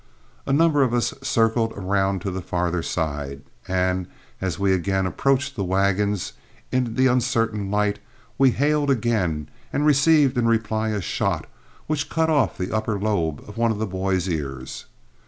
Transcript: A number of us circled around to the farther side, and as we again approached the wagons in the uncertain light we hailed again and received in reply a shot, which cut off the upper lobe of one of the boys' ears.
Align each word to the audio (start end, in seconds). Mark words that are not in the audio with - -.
A 0.47 0.51
number 0.51 0.81
of 0.81 0.95
us 0.95 1.13
circled 1.21 1.73
around 1.73 2.21
to 2.21 2.31
the 2.31 2.41
farther 2.41 2.81
side, 2.81 3.43
and 3.67 4.07
as 4.41 4.57
we 4.57 4.73
again 4.73 5.05
approached 5.05 5.55
the 5.55 5.63
wagons 5.63 6.33
in 6.71 6.95
the 6.95 7.05
uncertain 7.05 7.69
light 7.69 7.99
we 8.39 8.49
hailed 8.49 8.89
again 8.89 9.47
and 9.71 9.85
received 9.85 10.39
in 10.39 10.47
reply 10.47 10.89
a 10.89 11.01
shot, 11.01 11.45
which 11.85 12.09
cut 12.09 12.31
off 12.31 12.57
the 12.57 12.75
upper 12.75 12.99
lobe 12.99 13.41
of 13.47 13.59
one 13.59 13.69
of 13.69 13.77
the 13.77 13.85
boys' 13.85 14.27
ears. 14.27 14.87